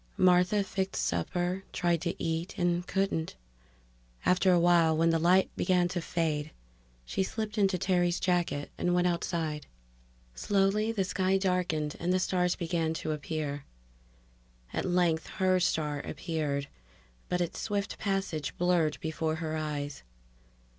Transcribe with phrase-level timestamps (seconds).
[0.17, 3.35] Martha fixed supper, tried to eat, and couldn't.
[4.25, 6.49] After a while, when the light began to fade,
[7.05, 9.67] she slipped into Terry's jacket and went outside.
[10.33, 13.63] Slowly the sky darkened and the stars began to appear.
[14.73, 16.67] At length her star appeared,
[17.29, 20.01] but its swift passage blurred before her eyes.